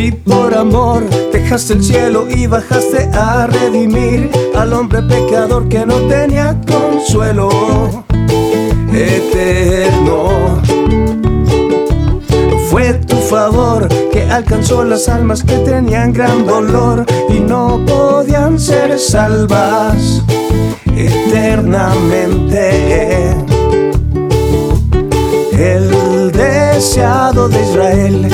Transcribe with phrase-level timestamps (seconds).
[0.00, 6.58] por amor dejaste el cielo y bajaste a redimir al hombre pecador que no tenía
[6.66, 7.50] consuelo
[8.90, 10.62] eterno.
[12.70, 18.98] Fue tu favor que alcanzó las almas que tenían gran dolor y no podían ser
[18.98, 20.22] salvas
[20.96, 23.36] eternamente.
[25.52, 28.26] El deseado de Israel,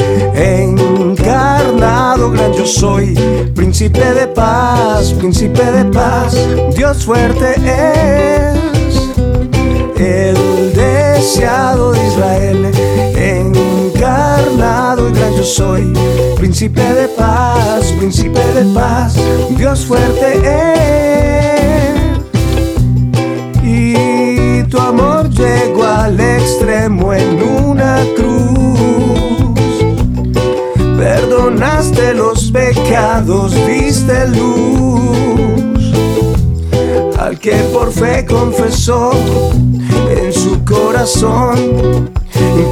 [1.89, 3.15] encarnado gran yo soy,
[3.55, 6.37] príncipe de paz, príncipe de paz,
[6.77, 8.59] Dios fuerte es.
[9.97, 10.37] El
[10.75, 12.71] deseado de Israel,
[13.17, 15.93] encarnado y gran yo soy,
[16.37, 19.15] príncipe de paz, príncipe de paz,
[19.57, 21.99] Dios fuerte es.
[23.63, 27.48] Y tu amor llegó al extremo en
[31.49, 35.95] Perdonaste los pecados, diste luz
[37.19, 39.13] al que por fe confesó
[40.11, 42.11] en su corazón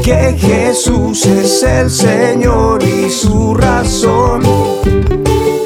[0.05, 4.43] que Jesús es el Señor y su razón.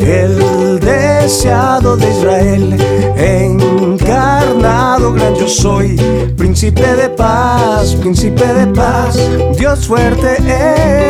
[0.00, 2.76] El deseado de Israel,
[3.16, 5.96] encarnado gran yo soy,
[6.36, 9.18] príncipe de paz, príncipe de paz,
[9.58, 11.09] Dios fuerte es.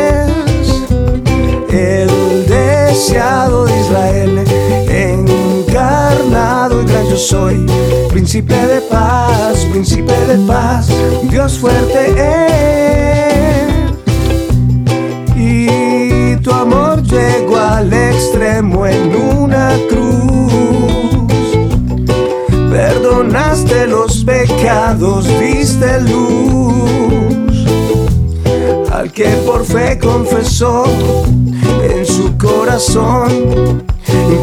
[1.71, 4.43] El deseado de Israel,
[4.89, 7.65] encarnado y gran yo soy,
[8.09, 10.89] príncipe de paz, príncipe de paz,
[11.29, 13.71] Dios fuerte es.
[15.37, 20.51] Y tu amor llegó al extremo en una cruz.
[22.69, 27.30] Perdonaste los pecados, diste luz
[29.21, 30.83] que por fe confesó
[31.83, 33.83] en su corazón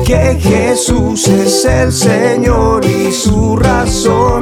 [0.06, 4.37] que Jesús es el Señor y su razón.